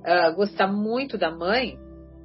[0.00, 1.78] uh, gostar muito da mãe,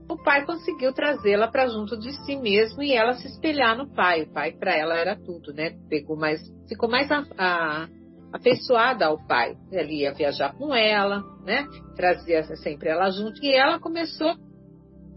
[0.10, 4.24] o pai conseguiu trazê-la para junto de si mesmo e ela se espelhar no pai.
[4.24, 5.76] O pai para ela era tudo, né?
[5.88, 7.88] Pegou mais, ficou mais a, a,
[8.34, 9.56] afeiçoada ao pai.
[9.72, 11.68] Ele ia viajar com ela, né?
[11.96, 14.34] Trazia sempre ela junto e ela começou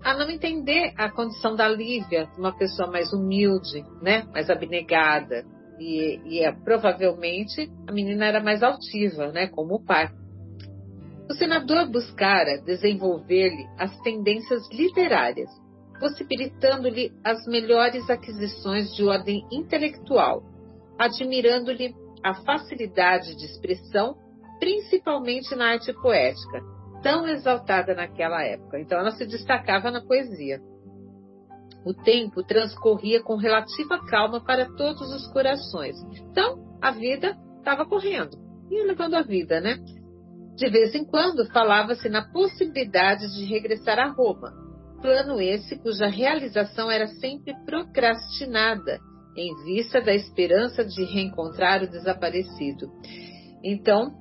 [0.04, 4.24] a não entender a condição da Lívia, uma pessoa mais humilde, né?
[4.32, 5.44] Mais abnegada,
[5.82, 10.08] e, e é, provavelmente a menina era mais altiva, né, como o pai.
[11.28, 15.50] O senador buscara desenvolver-lhe as tendências literárias,
[15.98, 20.42] possibilitando-lhe as melhores aquisições de ordem intelectual,
[20.98, 24.16] admirando-lhe a facilidade de expressão,
[24.60, 26.60] principalmente na arte poética,
[27.02, 28.78] tão exaltada naquela época.
[28.78, 30.60] Então ela se destacava na poesia.
[31.84, 35.96] O tempo transcorria com relativa calma para todos os corações.
[36.30, 38.36] Então, a vida estava correndo,
[38.70, 39.78] ia levando a vida, né?
[40.56, 44.52] De vez em quando falava-se na possibilidade de regressar a Roma,
[45.00, 49.00] plano esse cuja realização era sempre procrastinada
[49.36, 52.92] em vista da esperança de reencontrar o desaparecido.
[53.64, 54.12] Então,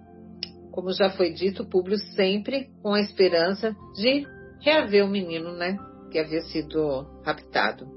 [0.71, 4.25] como já foi dito, o Públio sempre com a esperança de
[4.61, 5.77] reaver o menino, né?
[6.11, 7.87] Que havia sido raptado.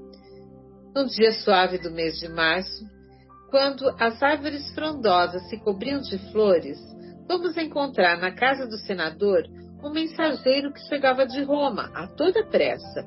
[0.95, 2.85] Num dia suave do mês de março,
[3.51, 6.79] quando as árvores frondosas se cobriam de flores,
[7.27, 9.43] vamos encontrar na casa do senador
[9.83, 13.05] um mensageiro que chegava de Roma a toda pressa.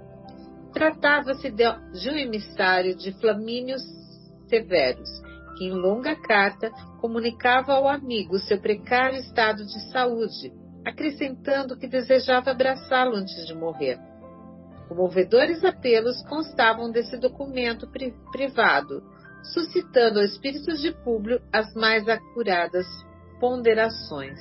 [0.73, 3.77] Tratava-se de, um emissário de Flamínio
[4.49, 5.09] Severus,
[5.57, 10.53] que em longa carta comunicava ao amigo seu precário estado de saúde,
[10.87, 13.99] acrescentando que desejava abraçá-lo antes de morrer.
[14.88, 19.03] Comovedores apelos constavam desse documento pri privado,
[19.53, 22.87] suscitando ao espírito de Públio as mais acuradas
[23.38, 24.38] ponderações.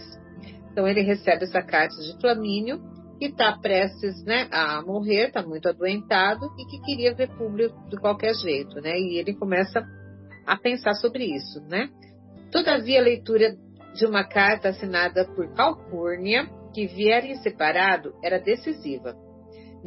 [0.72, 2.80] Então ele recebe essa carta de Flamínio,
[3.20, 7.98] que está prestes né, a morrer, está muito adoentado e que queria ver Públio de
[7.98, 8.98] qualquer jeito, né?
[8.98, 9.86] E ele começa
[10.46, 11.90] a pensar sobre isso, né?
[12.52, 13.58] Todavia, a leitura
[13.96, 19.16] de uma carta assinada por Calpurnia, que viera em separado, era decisiva.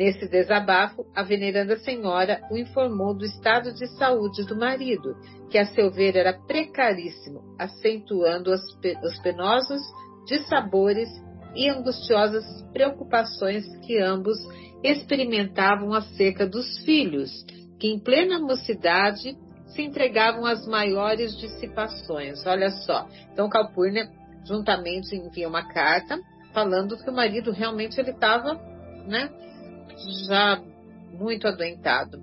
[0.01, 5.15] Nesse desabafo, a veneranda senhora o informou do estado de saúde do marido,
[5.51, 9.83] que a seu ver era precaríssimo, acentuando os, penosos
[10.27, 11.07] dissabores
[11.55, 14.39] e angustiosas preocupações que ambos
[14.83, 17.31] experimentavam acerca dos filhos,
[17.79, 19.37] que em plena mocidade
[19.67, 22.43] se entregavam às maiores dissipações.
[22.47, 23.07] Olha só.
[23.35, 24.09] Então Calpurnia
[24.47, 26.19] juntamente envia uma carta
[26.55, 28.55] falando que o marido realmente ele estava,
[29.07, 29.29] né,
[30.27, 30.61] já
[31.13, 32.19] muito adoentado.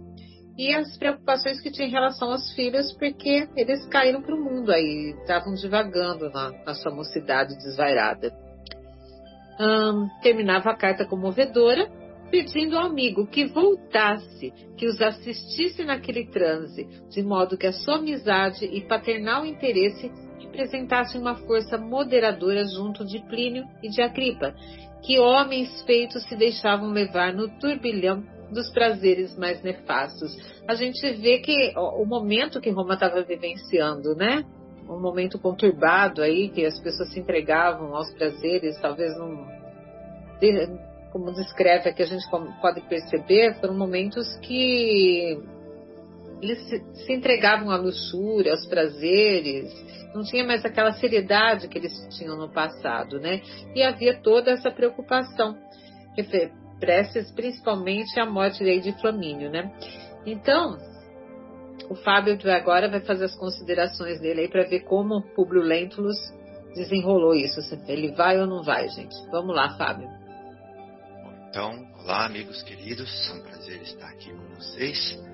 [0.58, 4.72] E as preocupações que tinha em relação aos filhos, porque eles caíram para o mundo
[4.72, 8.34] aí, estavam divagando na, na sua mocidade desvairada.
[9.60, 11.88] Hum, terminava a carta comovedora,
[12.32, 17.98] pedindo ao amigo que voltasse, que os assistisse naquele transe, de modo que a sua
[17.98, 24.56] amizade e paternal interesse representassem uma força moderadora junto de Plínio e de Agripa,
[25.04, 30.32] que homens feitos se deixavam levar no turbilhão dos prazeres mais nefastos.
[30.68, 34.44] A gente vê que o momento que Roma estava vivenciando, né?
[34.90, 39.46] Um momento conturbado aí, que as pessoas se entregavam aos prazeres, talvez não.
[41.12, 42.26] Como descreve aqui, a gente
[42.62, 45.38] pode perceber, foram momentos que
[46.42, 49.72] eles se, se entregavam à luxúria, aos prazeres,
[50.14, 53.42] não tinha mais aquela seriedade que eles tinham no passado, né?
[53.76, 55.58] E havia toda essa preocupação,
[56.80, 59.72] preces principalmente a morte de Flamínio, né?
[60.26, 60.78] Então,
[61.90, 66.18] o Fábio agora vai fazer as considerações dele aí para ver como o Publio Lentulus
[66.76, 67.60] desenrolou isso.
[67.88, 69.16] Ele vai ou não vai, gente?
[69.32, 70.08] Vamos lá, Fábio.
[71.50, 73.10] Então, olá, amigos queridos.
[73.30, 75.27] É um prazer estar aqui com vocês.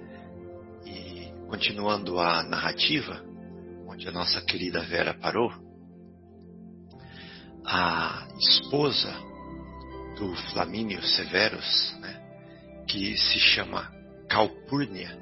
[1.54, 3.24] Continuando a narrativa,
[3.88, 5.54] onde a nossa querida Vera parou,
[7.64, 9.14] a esposa
[10.18, 13.88] do Flamínio Severus, né, que se chama
[14.28, 15.16] Calpurnia,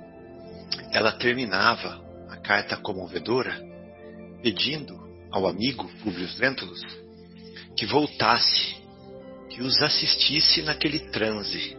[0.93, 3.53] ela terminava a carta comovedora
[4.41, 4.97] pedindo
[5.31, 6.81] ao amigo Publio Lentulus
[7.75, 8.81] que voltasse,
[9.49, 11.77] que os assistisse naquele transe,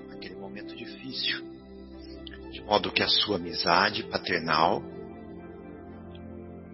[2.73, 4.83] modo que a sua amizade paternal,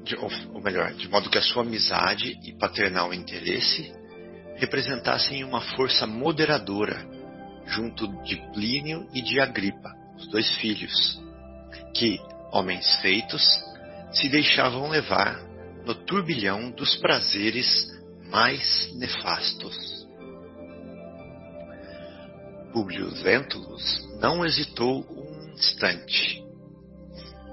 [0.04, 3.92] de, ou melhor, de modo que a sua amizade e paternal interesse
[4.58, 7.04] representassem uma força moderadora
[7.66, 11.20] junto de Plínio e de Agripa, os dois filhos,
[11.96, 12.20] que,
[12.52, 13.42] homens feitos,
[14.12, 15.42] se deixavam levar
[15.84, 17.88] no turbilhão dos prazeres
[18.30, 20.06] mais nefastos.
[22.72, 25.17] Publio Lentulus não hesitou
[25.58, 26.42] instante.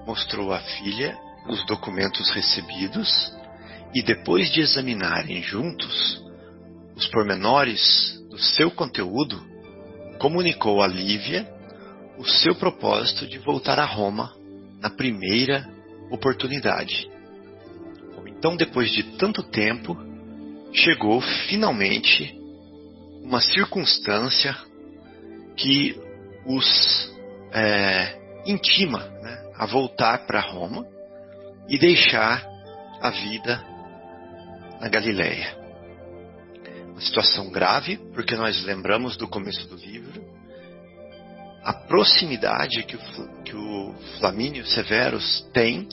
[0.06, 1.18] Mostrou à filha
[1.50, 3.34] os documentos recebidos
[3.94, 6.24] e, depois de examinarem juntos
[6.96, 9.44] os pormenores do seu conteúdo,
[10.20, 11.52] comunicou a Lívia
[12.18, 14.34] o seu propósito de voltar a Roma
[14.80, 15.68] na primeira
[16.10, 17.10] oportunidade.
[18.28, 19.98] Então, depois de tanto tempo,
[20.72, 22.38] chegou finalmente
[23.24, 24.56] uma circunstância
[25.58, 26.00] que
[26.46, 27.15] os
[27.56, 30.86] é, intima né, a voltar para Roma
[31.70, 32.46] e deixar
[33.02, 33.64] a vida
[34.82, 35.56] na Galileia.
[36.90, 40.22] Uma situação grave, porque nós lembramos do começo do livro,
[41.64, 45.88] a proximidade que o, que o Flamínio Severus tem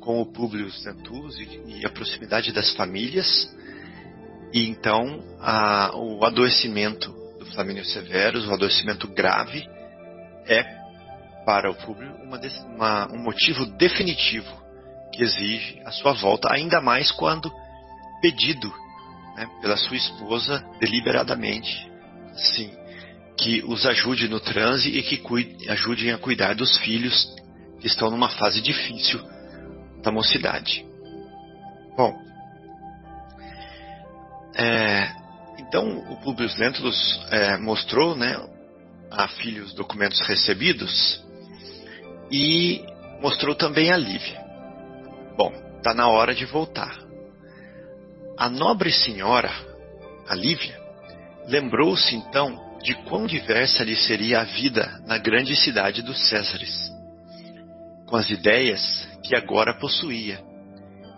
[0.00, 3.52] com o Publio Lentulus e, e, a proximidade das famílias,
[4.52, 9.66] e então a, o adoecimento do Flamínio Severus, o adoecimento grave,
[10.46, 10.83] é
[11.44, 12.40] para o Publio uma,
[12.74, 14.64] uma, um motivo definitivo
[15.12, 17.52] que exige a sua volta, ainda mais quando
[18.20, 18.72] pedido
[19.36, 21.90] né, pela sua esposa deliberadamente.
[22.34, 22.72] Sim,
[23.36, 27.34] que os ajude no transe e que cuide, ajudem a cuidar dos filhos
[27.80, 29.20] que estão numa fase difícil
[30.02, 30.84] da mocidade.
[31.96, 32.16] Bom,
[34.56, 35.12] é,
[35.58, 38.36] então o Publio Lentulus é, mostrou né,
[39.10, 41.23] a filha os documentos recebidos
[42.36, 42.84] e
[43.20, 44.44] mostrou também a Lívia.
[45.36, 46.98] Bom, está na hora de voltar.
[48.36, 49.52] A nobre senhora,
[50.28, 50.76] a Lívia,
[51.46, 56.90] lembrou-se então de quão diversa lhe seria a vida na grande cidade dos Césares,
[58.04, 60.42] com as ideias que agora possuía,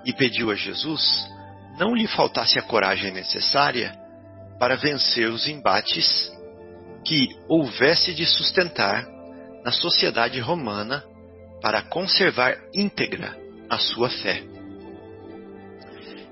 [0.05, 1.27] e pediu a Jesus
[1.79, 3.99] não lhe faltasse a coragem necessária
[4.59, 6.31] para vencer os embates
[7.07, 9.16] que houvesse de sustentar
[9.67, 11.03] na sociedade romana
[11.61, 13.37] para conservar íntegra
[13.69, 14.45] a sua fé.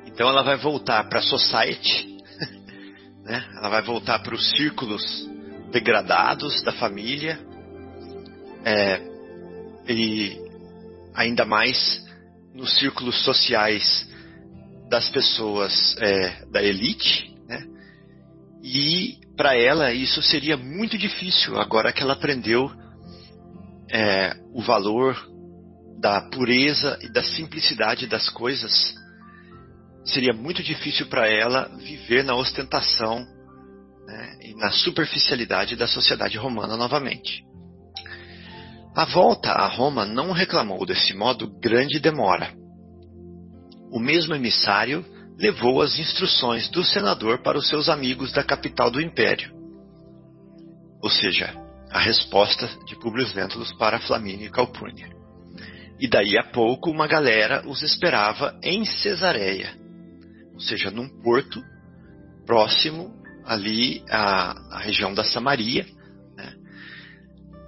[0.07, 2.16] Então ela vai voltar para a society
[3.27, 3.44] né?
[3.57, 5.29] Ela vai voltar para os círculos
[5.73, 7.40] degradados da família
[8.64, 9.03] é,
[9.88, 10.40] e
[11.12, 12.07] ainda mais
[12.55, 14.09] nos círculos sociais
[14.88, 17.66] das pessoas é, da elite, né?
[18.62, 22.84] E para ela isso seria muito difícil agora que ela aprendeu
[23.94, 25.16] é, o valor
[26.00, 28.92] da pureza e da simplicidade das coisas
[30.04, 33.24] seria muito difícil para ela viver na ostentação
[34.04, 37.44] né, e na superficialidade da sociedade romana novamente.
[38.96, 42.52] A volta a Roma não reclamou desse modo grande demora.
[43.92, 45.04] O mesmo emissário
[45.38, 49.52] levou as instruções do senador para os seus amigos da capital do império,
[51.00, 51.63] ou seja,
[51.95, 55.09] a resposta de Publio Lentulus para Flamínio e Calpurnia.
[56.01, 59.79] E daí a pouco uma galera os esperava em Cesareia,
[60.53, 61.63] ou seja, num porto
[62.45, 63.15] próximo
[63.45, 65.87] ali à, à região da Samaria,
[66.37, 66.55] né?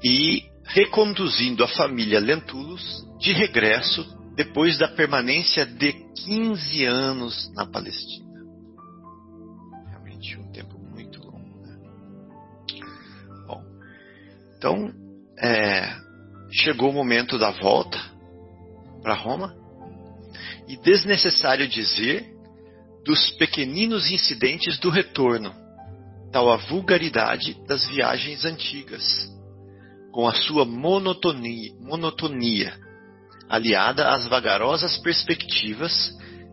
[0.02, 4.04] e reconduzindo a família Lentulus de regresso
[4.34, 5.92] depois da permanência de
[6.24, 8.25] 15 anos na Palestina.
[14.66, 14.92] Então,
[15.38, 15.96] é,
[16.50, 17.96] chegou o momento da volta
[19.00, 19.54] para Roma
[20.66, 22.26] e desnecessário dizer
[23.04, 25.54] dos pequeninos incidentes do retorno,
[26.32, 29.32] tal a vulgaridade das viagens antigas,
[30.10, 32.76] com a sua monotonia, monotonia
[33.48, 36.10] aliada às vagarosas perspectivas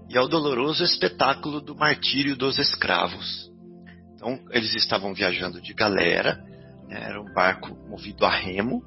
[0.08, 3.50] e ao doloroso espetáculo do martírio dos escravos.
[4.14, 6.53] Então, eles estavam viajando de galera,
[6.98, 8.84] era um barco movido a remo,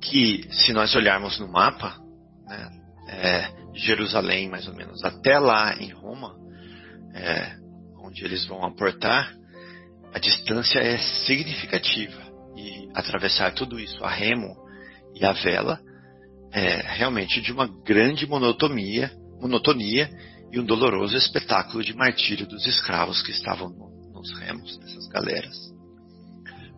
[0.00, 1.98] que, se nós olharmos no mapa,
[2.46, 2.70] né,
[3.08, 6.36] é, Jerusalém, mais ou menos, até lá em Roma,
[7.14, 7.56] é,
[8.00, 9.34] onde eles vão aportar,
[10.12, 12.28] a distância é significativa.
[12.56, 14.56] E atravessar tudo isso a remo
[15.14, 15.80] e a vela
[16.52, 20.10] é realmente de uma grande monotonia, monotonia
[20.50, 25.77] e um doloroso espetáculo de martírio dos escravos que estavam no, nos remos dessas galeras.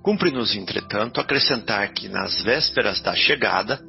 [0.03, 3.81] Cumpre-nos, entretanto, acrescentar que nas vésperas da chegada,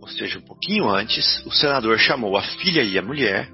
[0.00, 3.50] ou seja, um pouquinho antes, o senador chamou a filha e a mulher,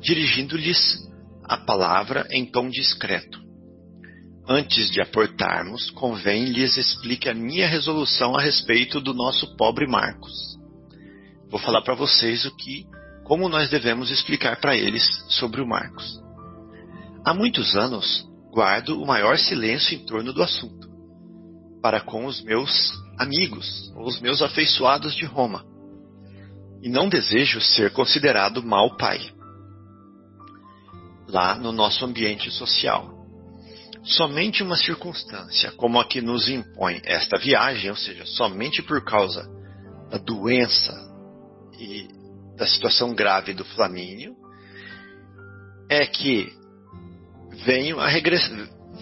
[0.00, 1.08] dirigindo-lhes
[1.44, 3.38] a palavra em tom discreto.
[4.46, 10.58] Antes de aportarmos, convém lhes explique a minha resolução a respeito do nosso pobre Marcos.
[11.48, 12.84] Vou falar para vocês o que,
[13.24, 16.20] como nós devemos explicar para eles sobre o Marcos.
[17.24, 20.88] Há muitos anos guardo o maior silêncio em torno do assunto,
[21.84, 25.66] para com os meus amigos ou os meus afeiçoados de Roma,
[26.82, 29.20] e não desejo ser considerado mau pai
[31.28, 33.12] lá no nosso ambiente social.
[34.02, 39.46] Somente uma circunstância como a que nos impõe esta viagem, ou seja, somente por causa
[40.10, 40.90] da doença
[41.78, 42.08] e
[42.56, 44.34] da situação grave do Flamínio,
[45.90, 46.50] é que
[47.66, 48.08] venho a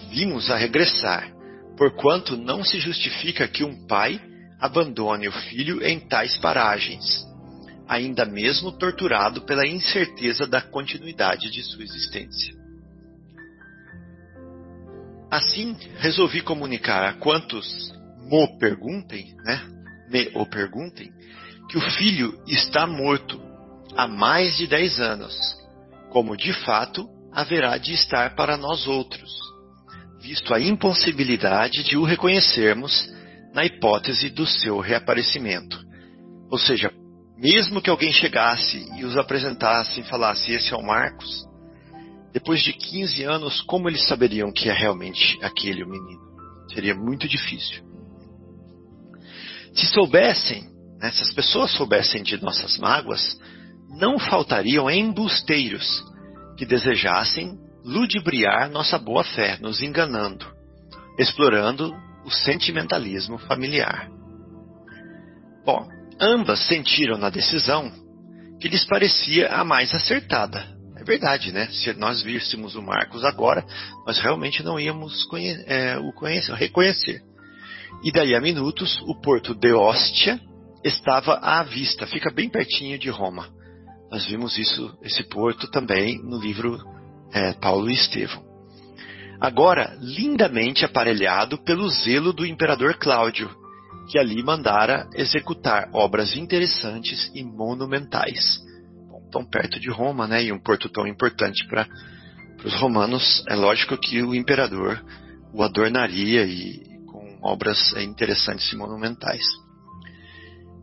[0.09, 1.32] vimos a regressar,
[1.77, 4.21] porquanto não se justifica que um pai
[4.59, 7.25] abandone o filho em tais paragens,
[7.87, 12.55] ainda mesmo torturado pela incerteza da continuidade de sua existência.
[15.29, 19.67] Assim, resolvi comunicar a quantos mo perguntem, né,
[20.09, 21.11] me o perguntem,
[21.69, 23.41] que o filho está morto
[23.97, 25.35] há mais de dez anos,
[26.09, 29.31] como de fato haverá de estar para nós outros,
[30.23, 33.11] visto a impossibilidade de o reconhecermos
[33.53, 35.77] na hipótese do seu reaparecimento.
[36.49, 36.89] Ou seja,
[37.37, 41.45] mesmo que alguém chegasse e os apresentasse e falasse: Esse é o Marcos,
[42.31, 46.21] depois de 15 anos, como eles saberiam que é realmente aquele o menino?
[46.73, 47.83] Seria muito difícil.
[49.73, 50.69] Se soubessem,
[51.01, 53.37] né, se as pessoas soubessem de nossas mágoas,
[53.99, 56.01] não faltariam embusteiros
[56.57, 60.45] que desejassem ludibriar nossa boa fé, nos enganando,
[61.17, 61.93] explorando
[62.25, 64.09] o sentimentalismo familiar.
[65.65, 65.87] Bom,
[66.19, 67.91] ambas sentiram na decisão
[68.59, 70.73] que lhes parecia a mais acertada.
[70.97, 71.67] É verdade, né?
[71.67, 73.65] Se nós víssemos o Marcos agora,
[74.07, 77.21] nós realmente não íamos conhe é, o conhecer, reconhecer.
[78.03, 80.39] E daí a minutos, o porto de Ostia
[80.83, 83.49] estava à vista, fica bem pertinho de Roma.
[84.11, 86.77] Nós vimos isso, esse porto também no livro
[87.33, 88.43] é, Paulo e Estevão.
[89.39, 93.49] Agora, lindamente aparelhado pelo zelo do imperador Cláudio,
[94.09, 98.59] que ali mandara executar obras interessantes e monumentais.
[99.09, 101.87] Bom, tão perto de Roma, né, e um porto tão importante para
[102.63, 105.03] os romanos, é lógico que o imperador
[105.53, 109.43] o adornaria e com obras interessantes e monumentais.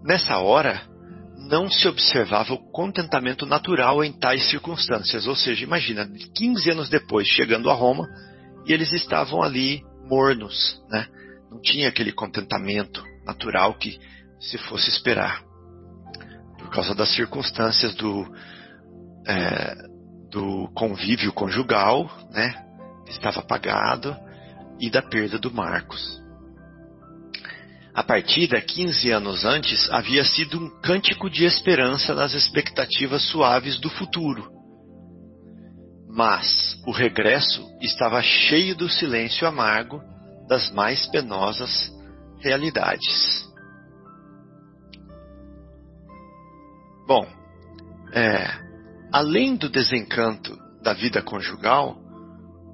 [0.05, 0.83] Nessa hora,
[1.51, 7.27] não se observava o contentamento natural em tais circunstâncias, ou seja, imagina, 15 anos depois,
[7.27, 8.09] chegando a Roma,
[8.65, 11.09] e eles estavam ali mornos, né?
[11.51, 13.99] Não tinha aquele contentamento natural que
[14.39, 15.43] se fosse esperar,
[16.57, 18.33] por causa das circunstâncias do,
[19.27, 19.75] é,
[20.31, 22.55] do convívio conjugal, né?
[23.09, 24.17] Estava apagado,
[24.79, 26.21] e da perda do Marcos.
[27.95, 33.91] A partida, 15 anos antes, havia sido um cântico de esperança nas expectativas suaves do
[33.91, 34.49] futuro.
[36.09, 40.01] Mas o regresso estava cheio do silêncio amargo
[40.49, 41.91] das mais penosas
[42.41, 43.49] realidades.
[47.07, 47.27] Bom,
[48.13, 48.47] é,
[49.13, 51.97] além do desencanto da vida conjugal,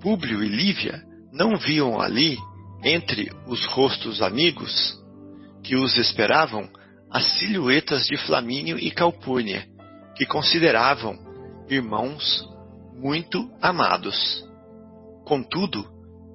[0.01, 1.03] Públio e Lívia
[1.33, 2.37] não viam ali,
[2.85, 4.97] entre os rostos amigos,
[5.67, 6.71] que os esperavam
[7.11, 9.67] as silhuetas de Flamínio e Calpurnia,
[10.15, 11.19] que consideravam
[11.69, 12.49] irmãos
[12.95, 14.45] muito amados.
[15.25, 15.85] Contudo,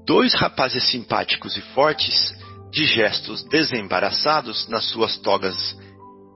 [0.05, 2.35] dois rapazes simpáticos e fortes
[2.71, 5.77] de gestos desembaraçados nas suas togas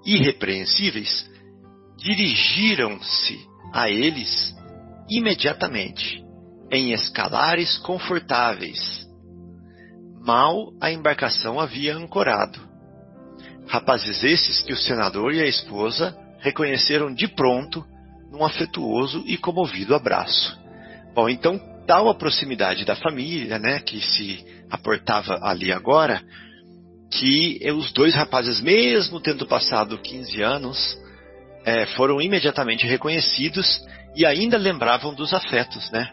[0.06, 1.30] irrepreensíveis,
[1.98, 4.56] dirigiram-se a eles
[5.10, 6.24] imediatamente,
[6.72, 9.06] em escalares confortáveis.
[10.26, 12.65] Mal a embarcação havia ancorado.
[13.68, 17.84] Rapazes esses que o senador e a esposa reconheceram de pronto
[18.32, 20.58] num afetuoso e comovido abraço.
[21.14, 26.22] Bom, então, tal a proximidade da família, né, que se aportava ali agora,
[27.12, 30.98] que os dois rapazes, mesmo tendo passado 15 anos,
[31.64, 33.82] é, foram imediatamente reconhecidos
[34.16, 36.10] e ainda lembravam dos afetos, né?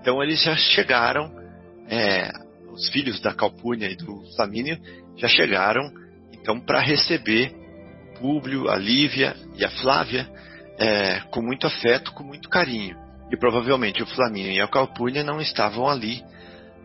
[0.00, 1.30] Então eles já chegaram,
[1.88, 2.30] é,
[2.70, 4.78] os filhos da Calpurnia e do Flamínio
[5.16, 5.90] já chegaram,
[6.46, 7.52] então para receber
[8.20, 10.28] Públio, a Lívia e a Flávia
[10.78, 12.96] é, com muito afeto, com muito carinho.
[13.32, 16.22] E provavelmente o Flamínio e a Calpurnia não estavam ali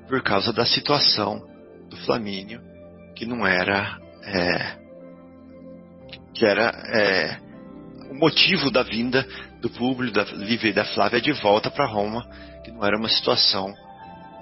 [0.08, 1.40] por causa da situação
[1.88, 2.60] do Flamínio,
[3.16, 4.78] que não era é,
[6.34, 7.38] que era é,
[8.10, 9.24] o motivo da vinda
[9.62, 12.28] do Públio, da Lívia e da Flávia de volta para Roma,
[12.64, 13.72] que não era uma situação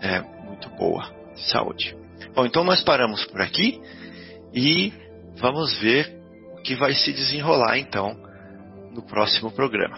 [0.02, 1.94] é, muito boa de saúde.
[2.34, 3.82] Bom, então nós paramos por aqui
[4.54, 4.94] e
[5.38, 6.20] vamos ver
[6.54, 8.16] o que vai se desenrolar então
[8.92, 9.98] no próximo programa.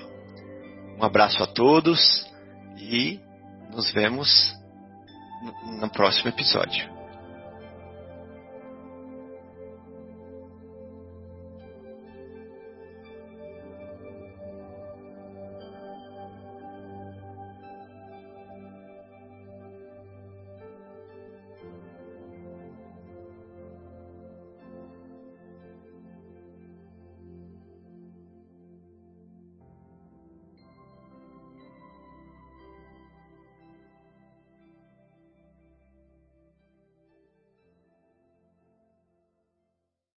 [1.00, 2.30] Um abraço a todos
[2.78, 3.20] e
[3.72, 4.54] nos vemos
[5.80, 7.01] no próximo episódio.